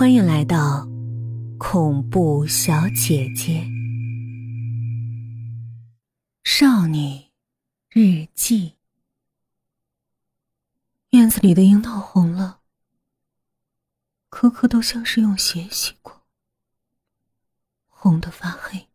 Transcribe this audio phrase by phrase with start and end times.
[0.00, 0.88] 欢迎来到
[1.58, 3.68] 恐怖小姐姐
[6.42, 7.30] 少女
[7.90, 8.78] 日记。
[11.10, 12.62] 院子里的樱桃红了，
[14.30, 16.22] 颗颗都像是用血洗过，
[17.86, 18.88] 红的发黑。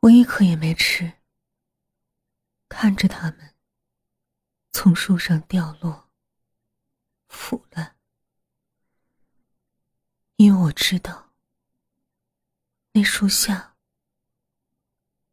[0.00, 1.12] 我一颗也没吃，
[2.68, 3.54] 看着它们
[4.72, 6.10] 从树上掉落，
[7.28, 7.94] 腐烂。
[10.38, 11.32] 因为我知道，
[12.92, 13.74] 那树下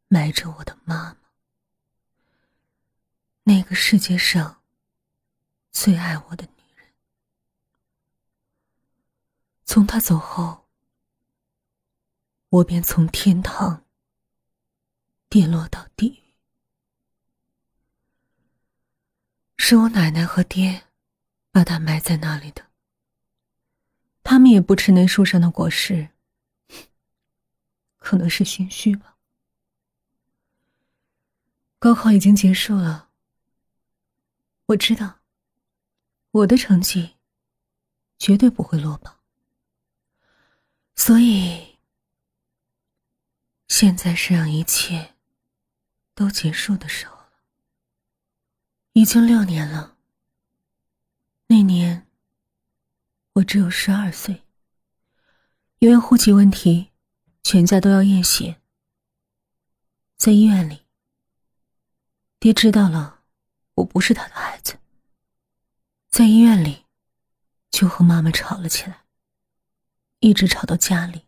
[0.08, 1.18] 埋着我的妈妈，
[3.44, 4.64] 那个世界上
[5.72, 6.92] 最爱我的女人。
[9.64, 10.68] 从她走后，
[12.50, 13.86] 我便从天堂
[15.30, 16.34] 跌落到地狱。
[19.58, 20.88] 是我奶奶和爹
[21.52, 22.65] 把她埋在那里的。
[24.28, 26.10] 他们也不吃那树上的果实，
[27.98, 29.18] 可能是心虚吧。
[31.78, 33.12] 高考已经结束了，
[34.66, 35.20] 我知道
[36.32, 37.18] 我的成绩
[38.18, 39.20] 绝对不会落榜，
[40.96, 41.78] 所以
[43.68, 45.14] 现在是让一切
[46.16, 47.30] 都结束的时候了。
[48.94, 49.96] 已经六年了，
[51.46, 52.05] 那年。
[53.36, 54.44] 我只有十二岁，
[55.80, 56.92] 因为户籍问题，
[57.44, 58.62] 全家都要验血。
[60.16, 60.86] 在医院里，
[62.40, 63.24] 爹知道了
[63.74, 64.80] 我不是他的孩子，
[66.08, 66.86] 在医院里
[67.70, 69.04] 就和妈妈吵了起来，
[70.20, 71.26] 一直吵到家里。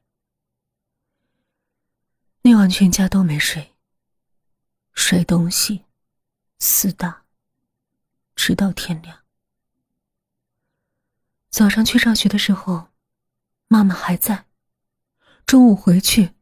[2.44, 3.74] 那晚全家都没睡，
[4.94, 5.84] 摔东西、
[6.58, 7.26] 厮打，
[8.34, 9.27] 直到天亮。
[11.58, 12.90] 早上去上学的时候，
[13.68, 14.46] 妈妈还在；
[15.44, 16.36] 中午回去，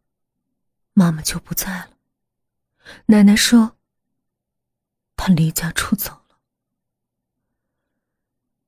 [0.92, 1.92] 妈妈就不在了。
[3.06, 3.78] 奶奶说，
[5.16, 6.38] 她离家出走了。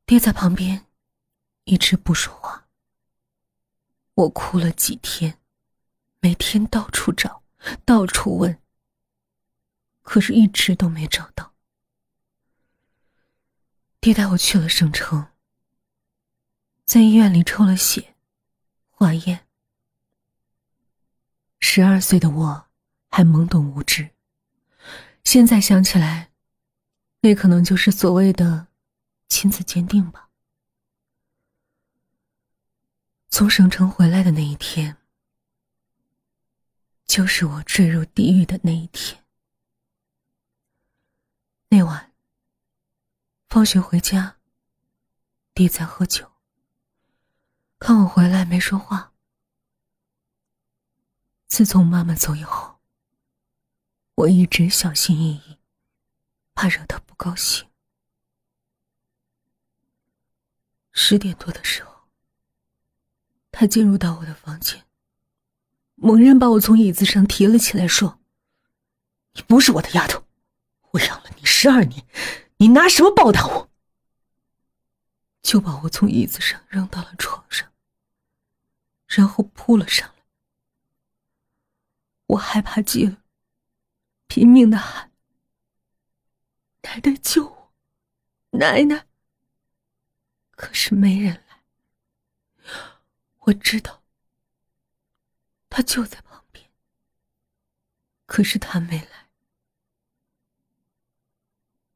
[0.05, 0.85] 爹在旁边，
[1.65, 2.69] 一直不说话。
[4.13, 5.41] 我哭了几天，
[6.21, 7.43] 每天到处找，
[7.83, 8.57] 到处问，
[10.01, 11.53] 可是一直都没找到。
[13.99, 15.27] 爹带我去了省城。
[16.87, 18.15] 在医院里抽了血，
[18.89, 19.45] 化验。
[21.59, 22.67] 十二岁的我
[23.09, 24.11] 还懵懂无知，
[25.25, 26.31] 现在想起来，
[27.19, 28.67] 那可能就是所谓的
[29.27, 30.29] 亲子鉴定吧。
[33.27, 34.95] 从省城回来的那一天，
[37.05, 39.25] 就是我坠入地狱的那一天。
[41.67, 42.13] 那晚，
[43.49, 44.37] 放学回家，
[45.53, 46.31] 爹在喝酒。
[47.79, 49.13] 看我回来没说话。
[51.47, 52.79] 自从妈妈走以后，
[54.15, 55.57] 我一直小心翼翼，
[56.53, 57.67] 怕惹她不高兴。
[60.91, 62.09] 十点多的时候，
[63.51, 64.85] 他进入到我的房间，
[65.95, 68.19] 猛然把我从椅子上提了起来，说
[69.33, 70.23] ：“你不是我的丫头，
[70.91, 72.05] 我养了你十二年，
[72.57, 73.69] 你拿什么报答我？”
[75.47, 77.71] 就把我从椅子上扔到了床上，
[79.05, 80.25] 然后扑了上来。
[82.25, 83.23] 我害怕极了，
[84.27, 85.09] 拼命的喊
[86.83, 87.73] ：“奶奶救我，
[88.49, 89.07] 奶奶！”
[90.51, 91.63] 可是没人来。
[93.43, 94.03] 我知道，
[95.69, 96.69] 他就在旁边，
[98.25, 99.29] 可是他没来。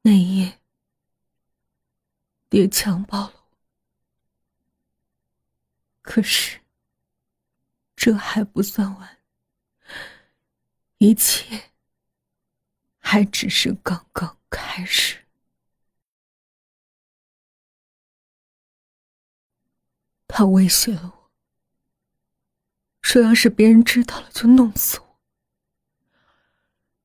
[0.04, 0.62] 那一夜，
[2.48, 3.41] 爹强暴了。
[6.02, 6.60] 可是，
[7.96, 9.20] 这还不算完，
[10.98, 11.72] 一切
[12.98, 15.20] 还只是刚刚开始。
[20.28, 21.32] 他威胁了我，
[23.02, 25.20] 说要是别人知道了，就弄死我。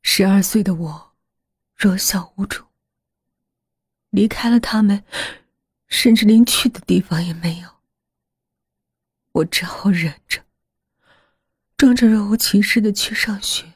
[0.00, 1.17] 十二岁的我，
[1.75, 2.65] 弱小无助，
[4.11, 5.05] 离开了他们，
[5.88, 7.75] 甚至连去的地方也没有。
[9.37, 10.44] 我只好忍着，
[11.77, 13.75] 装着若无其事的去上学。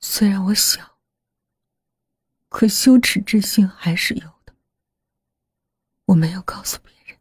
[0.00, 0.98] 虽然我小，
[2.48, 4.54] 可羞耻之心还是有的。
[6.06, 7.18] 我没有告诉别人。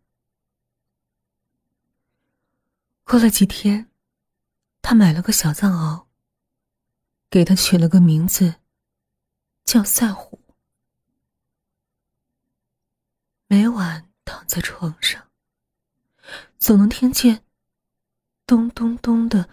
[3.04, 3.92] 过了几天，
[4.82, 6.08] 他买了个小藏獒，
[7.30, 8.56] 给他取了个名字，
[9.64, 10.40] 叫赛虎。
[13.46, 14.08] 每晚。
[14.26, 15.29] 躺在床上，
[16.60, 17.44] 总能听见
[18.46, 19.50] 咚咚咚的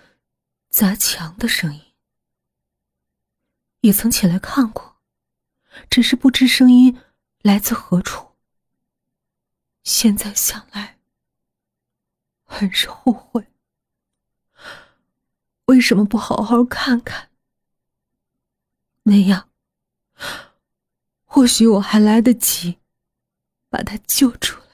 [0.68, 1.80] 砸墙的声音。
[3.80, 4.96] 也曾起来看过，
[5.88, 7.00] 只是不知声音
[7.42, 8.32] 来自何处。
[9.84, 10.98] 现在想来，
[12.42, 13.46] 很是后悔。
[15.66, 17.30] 为什么不好好看看？
[19.04, 19.48] 那样，
[21.24, 22.80] 或许我还来得及
[23.68, 24.65] 把他救出来。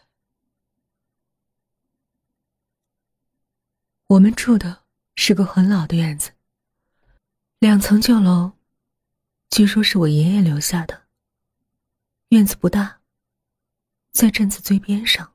[4.13, 6.33] 我们住的是个很老的院子，
[7.61, 8.53] 两层旧楼。
[9.49, 11.05] 据说是我爷爷留下的。
[12.29, 13.01] 院子不大，
[14.11, 15.35] 在镇子最边上，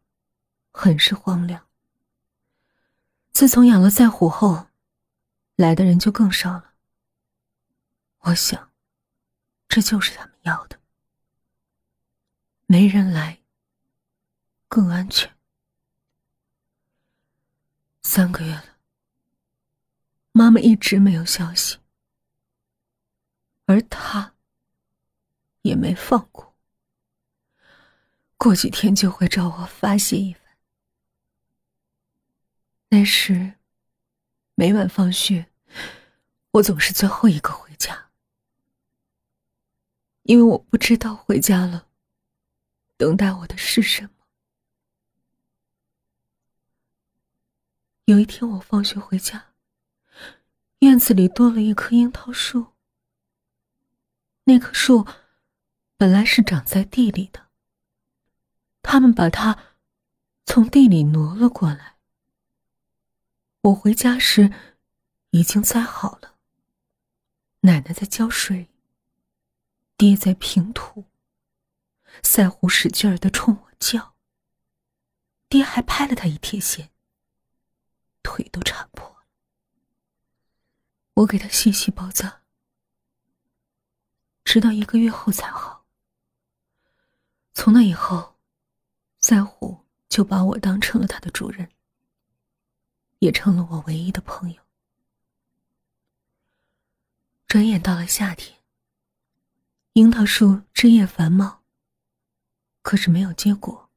[0.71, 1.67] 很是荒凉。
[3.31, 4.67] 自从养了在虎后，
[5.55, 6.73] 来的人就更少了。
[8.19, 8.71] 我想，
[9.67, 10.79] 这就是他们要的。
[12.67, 13.39] 没人来，
[14.67, 15.35] 更安全。
[18.09, 18.77] 三个月了，
[20.31, 21.77] 妈妈一直没有消息。
[23.65, 24.33] 而他
[25.63, 26.55] 也没放过，
[28.37, 30.41] 过几天就会找我发泄一番。
[32.87, 33.55] 那时
[34.55, 35.51] 每晚放学，
[36.51, 38.09] 我总是最后一个回家，
[40.23, 41.89] 因为我不知道回家了，
[42.95, 44.11] 等待我的是什么。
[48.07, 49.47] 有一天我放学回家，
[50.79, 52.67] 院子里多了一棵樱桃树。
[54.45, 55.05] 那棵树
[55.97, 57.49] 本来是长在地里的，
[58.81, 59.61] 他们把它
[60.45, 61.97] 从地里挪了过来。
[63.63, 64.53] 我回家时
[65.31, 66.37] 已经栽好了，
[67.59, 68.69] 奶奶在浇水，
[69.97, 71.03] 爹在平土。
[72.23, 74.15] 赛虎使劲儿的冲我叫，
[75.49, 76.89] 爹还拍了他一铁锨，
[78.27, 79.25] 腿都缠破了。
[81.13, 82.41] 我给他细细包扎。
[84.43, 85.85] 直到一个月后才好。
[87.53, 88.35] 从那以后，
[89.17, 91.71] 在虎就把我当成了他的主人，
[93.19, 94.61] 也成了我唯一的朋友。
[97.47, 98.59] 转眼到了夏天，
[99.93, 101.63] 樱桃树枝叶繁茂，
[102.81, 103.89] 可是没有结果。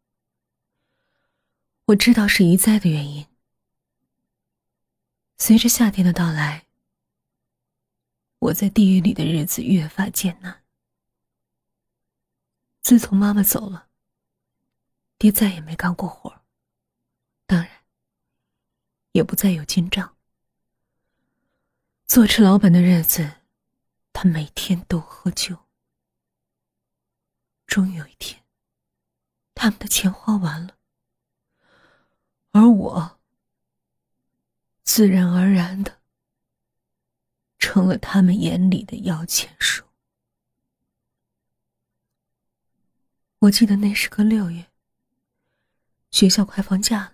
[1.87, 3.27] 我知道是移栽的原因。
[5.40, 6.66] 随着夏天的到来。
[8.40, 10.62] 我在地狱里的日子越发艰难。
[12.82, 13.88] 自从妈妈走了，
[15.16, 16.42] 爹再也没干过活
[17.46, 17.84] 当然，
[19.12, 20.14] 也不再有进账。
[22.04, 23.36] 做吃老本的日子，
[24.12, 25.56] 他每天都喝酒。
[27.66, 28.44] 终于有一天，
[29.54, 30.76] 他们的钱花完了，
[32.52, 33.19] 而我，
[34.92, 36.00] 自然而然的。
[37.60, 39.84] 成了他们眼里的摇钱树。
[43.38, 44.66] 我记得那是个六月，
[46.10, 47.12] 学校快放假了。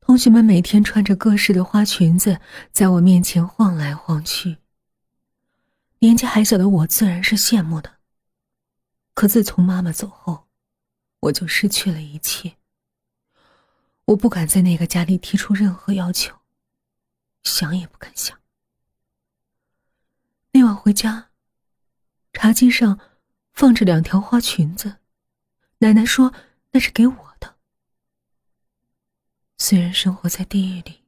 [0.00, 2.40] 同学们每天穿着各式的花裙子，
[2.72, 4.56] 在我面前晃来晃去。
[6.00, 7.98] 年纪还小的我自然是羡慕的。
[9.14, 10.48] 可自从妈妈走后，
[11.20, 12.56] 我就失去了一切。
[14.06, 16.36] 我不敢在那个家里提出任何要求，
[17.42, 18.38] 想也不敢想。
[20.52, 21.30] 那晚回家，
[22.32, 23.00] 茶几上
[23.52, 24.96] 放着两条花裙子，
[25.78, 26.34] 奶奶说
[26.72, 27.56] 那是给我的。
[29.56, 31.04] 虽然生活在地狱里，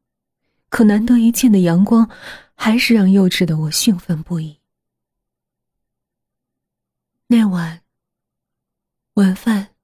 [0.71, 2.09] 可难得一见的阳光，
[2.55, 4.61] 还是让幼稚的我兴奋不已。
[7.27, 7.83] 那晚
[9.15, 9.75] 晚饭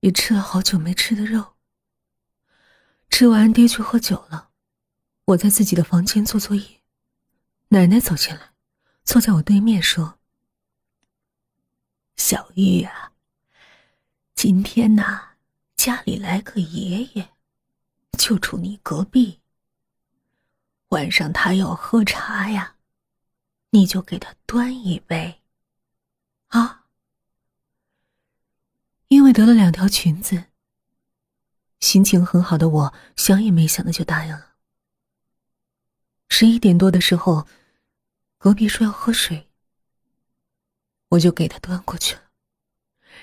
[0.00, 1.55] 也吃了好久没吃的肉。
[3.18, 4.50] 吃完，爹去喝酒了，
[5.24, 6.82] 我在自己的房间做作业，
[7.68, 8.50] 奶奶走进来。
[9.04, 10.18] 坐在我对面说
[12.18, 13.12] ：“小玉啊，
[14.34, 15.30] 今天呐，
[15.76, 17.30] 家里来个爷爷，
[18.18, 19.40] 就住你隔壁。
[20.88, 22.76] 晚上他要喝茶呀，
[23.70, 25.40] 你就给他端一杯，
[26.48, 26.84] 啊。
[29.08, 30.44] 因为得了两条裙子，
[31.80, 34.54] 心情很好的我想也没想的就答应了。
[36.28, 37.46] 十一点多的时候。”
[38.38, 39.48] 隔壁说要喝水，
[41.08, 42.22] 我就给他端过去了。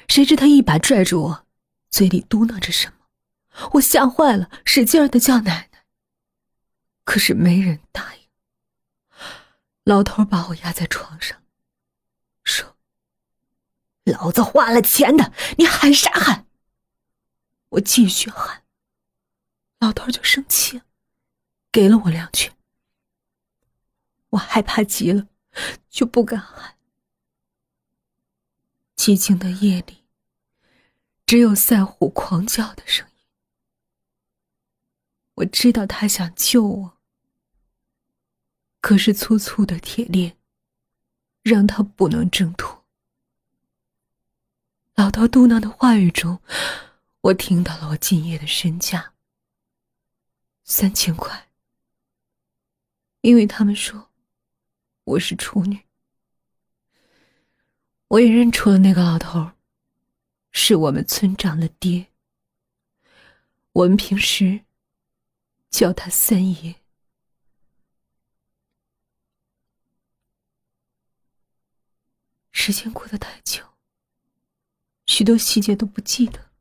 [0.10, 1.48] 谁知他一把拽住我，
[1.89, 5.86] 嘴里嘟囔着什么，我吓坏了，使劲儿的叫奶奶。
[7.05, 8.22] 可是没人答应。
[9.83, 11.41] 老头把我压在床上，
[12.43, 12.75] 说
[14.03, 16.48] ：“老子花了钱的，你喊啥喊？
[17.74, 18.63] 我继续喊，
[19.80, 20.86] 老头就生气了，
[21.72, 22.56] 给了我两拳。
[24.30, 25.27] 我害怕极了，
[25.89, 26.77] 就不敢喊。
[28.96, 30.03] 寂静的夜里，
[31.25, 33.25] 只有赛虎狂叫的声音。
[35.36, 36.98] 我知道他想救我，
[38.82, 40.38] 可是粗粗的铁链
[41.42, 42.86] 让他不能挣脱。
[44.94, 46.39] 老头嘟囔的话语中，
[47.24, 49.13] 我听到了我今夜的身价
[50.63, 51.50] 三千块，
[53.22, 54.12] 因为他们说
[55.06, 55.84] 我是处女。
[58.10, 59.51] 我也认出了那个老头，
[60.51, 62.08] 是我们村长的爹。
[63.72, 64.65] 我们平时。
[65.74, 66.75] 叫他三爷。
[72.51, 73.65] 时间过得太久，
[75.08, 76.52] 许多细节都不记得，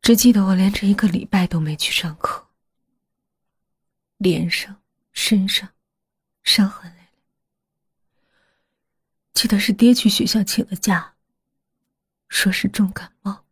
[0.00, 2.48] 只记得我连着一个礼拜都没去上课，
[4.16, 5.68] 脸上、身上
[6.42, 7.08] 伤痕累累。
[9.34, 11.14] 记得是爹去学校请了假，
[12.28, 13.44] 说是重感冒，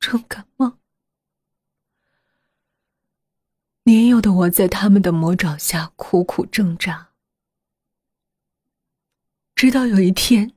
[0.00, 0.78] 重感冒。
[3.84, 7.12] 年幼的我在他们的魔爪下苦苦挣扎，
[9.54, 10.56] 直到有一天，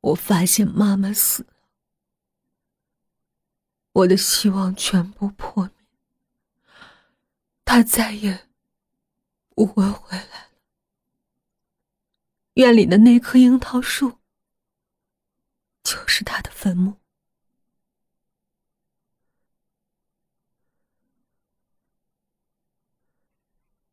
[0.00, 1.51] 我发现妈妈死了，
[3.92, 5.72] 我的希望全部破灭，
[7.64, 8.48] 他再也
[9.50, 10.50] 不会回来了。
[12.54, 14.18] 院里的那棵樱桃树，
[15.82, 16.96] 就是他的坟墓。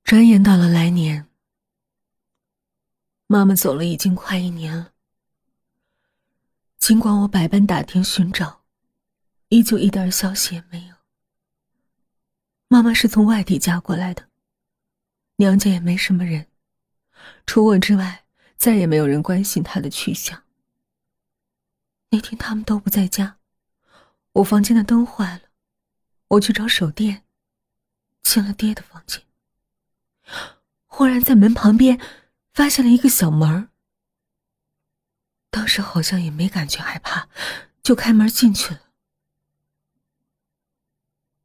[0.03, 1.29] 转眼到了来年，
[3.27, 4.93] 妈妈走了已经快一年了。
[6.77, 8.58] 尽管我百般打听寻找，
[9.49, 10.95] 依旧一点消息也没有。
[12.67, 14.29] 妈妈是从外地嫁过来的，
[15.37, 16.47] 娘家也没什么人，
[17.45, 18.25] 除我之外，
[18.57, 20.43] 再也没有人关心她的去向。
[22.11, 23.37] 那天他们都不在家，
[24.33, 25.41] 我房间的灯坏了，
[26.27, 27.23] 我去找手电，
[28.21, 29.23] 进了爹的房间。
[30.85, 31.99] 忽然在门旁边
[32.53, 33.69] 发现了一个小门儿
[35.49, 37.29] 当时好像也没感觉害怕，
[37.81, 38.81] 就开门进去了。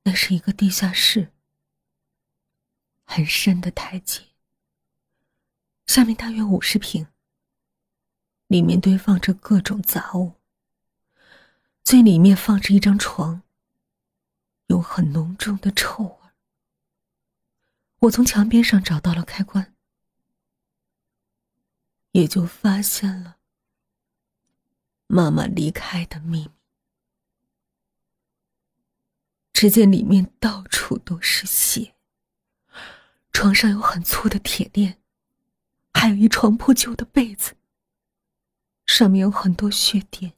[0.04, 1.32] 那是一个地下室，
[3.04, 4.22] 很深的台阶，
[5.86, 7.06] 下面大约五十平，
[8.46, 10.34] 里面堆放着各种杂物，
[11.82, 13.42] 最里面放着一张床，
[14.66, 16.30] 有很浓重的臭味。
[18.00, 19.74] 我从墙边上找到了开关，
[22.10, 23.38] 也就发现了
[25.06, 26.63] 妈妈离开的秘密。
[29.54, 31.94] 只见里面到处都是血，
[33.32, 35.00] 床上有很粗的铁链，
[35.94, 37.54] 还有一床破旧的被子，
[38.84, 40.34] 上面有很多血点，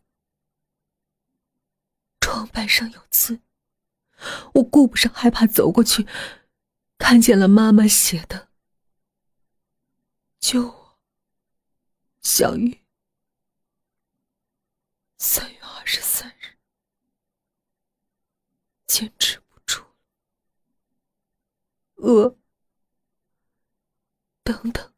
[2.21, 3.41] 床板上有字，
[4.55, 6.07] 我顾不上害怕，走过去。
[6.99, 8.49] 看见了妈妈写的
[10.41, 10.99] ：“救我，
[12.21, 12.83] 小玉。”
[15.19, 16.57] 三月二十三日，
[18.97, 19.89] 坚持不住了。
[21.97, 22.35] 饿，
[24.43, 24.91] 等等，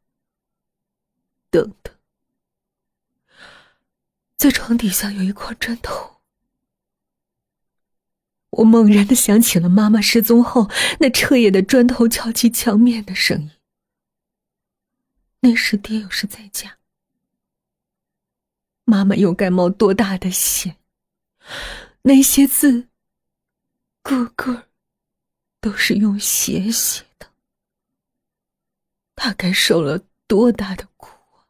[1.49, 1.93] 等等，
[4.37, 6.21] 在床底下有一块砖头。
[8.51, 10.69] 我猛然的想起了妈妈失踪后
[11.01, 13.51] 那彻夜的砖头敲击墙面的声音。
[15.41, 16.77] 那时爹又是在家，
[18.85, 20.77] 妈妈又该冒多大的险？
[22.03, 22.87] 那些字，
[24.01, 24.67] 个个
[25.59, 27.27] 都是用血写的，
[29.15, 31.45] 他该受了多大的苦啊！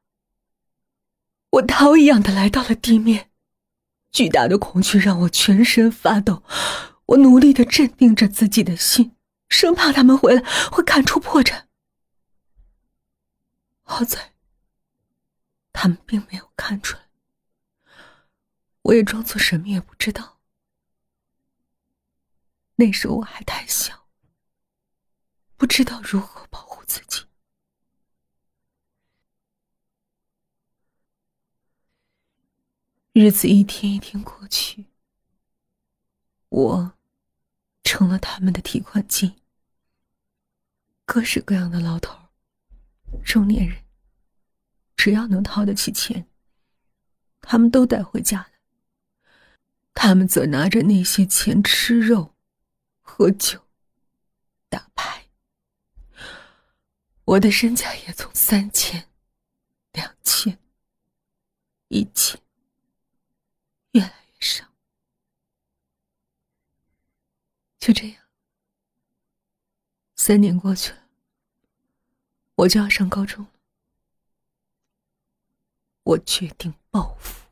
[1.52, 3.30] 我逃一样的来到了地面，
[4.12, 6.44] 巨大的恐惧让我全身发抖。
[7.06, 9.16] 我努力的镇定着自己的心，
[9.48, 11.64] 生怕他们回来会看出破绽。
[13.84, 14.34] 好在，
[15.72, 17.04] 他们并没有看出来。
[18.84, 20.39] 我也装作什么也不知道。
[22.80, 24.08] 那时我还太小，
[25.58, 27.26] 不知道如何保护自己。
[33.12, 34.86] 日子一天一天过去，
[36.48, 36.94] 我。
[37.82, 39.42] 成了他们的提款机。
[41.06, 42.30] 各式各样的老头
[43.26, 43.84] 中年人，
[44.96, 46.30] 只要能掏得起钱，
[47.42, 48.52] 他们都带回家来。
[49.96, 52.36] 他们则拿着那些钱吃肉、
[53.12, 53.60] 喝酒、
[54.70, 55.26] 打牌。
[57.26, 59.10] 我的身价也从三千、
[59.92, 60.58] 两千、
[61.88, 62.40] 一千
[63.92, 64.64] 越来越少。
[67.80, 68.24] 就这样，
[70.16, 71.00] 三年过去了，
[72.56, 73.52] 我就要上高中了。
[76.04, 77.48] 我决定报复。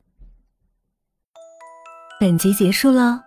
[2.20, 3.24] 本集结束喽，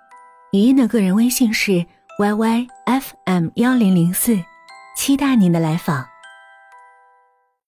[0.53, 1.87] 语音的个人微信是
[2.21, 4.39] yyfm 幺零零四，
[4.95, 6.10] 期待您的来访。